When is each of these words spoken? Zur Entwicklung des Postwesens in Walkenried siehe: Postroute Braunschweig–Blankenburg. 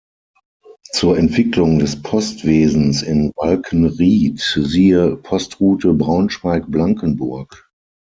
Zur 0.93 1.15
Entwicklung 1.19 1.77
des 1.77 2.01
Postwesens 2.01 3.03
in 3.03 3.31
Walkenried 3.35 4.39
siehe: 4.39 5.15
Postroute 5.17 5.93
Braunschweig–Blankenburg. 5.93 7.69